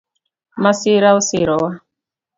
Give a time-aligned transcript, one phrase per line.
[0.63, 1.71] Masira osirowa